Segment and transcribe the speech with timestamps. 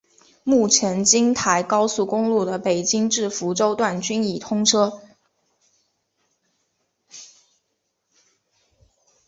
[0.43, 4.99] 目前京台高速公路的北京至福州段均已通车。